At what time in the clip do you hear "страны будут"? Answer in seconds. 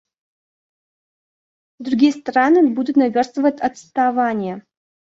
2.11-2.95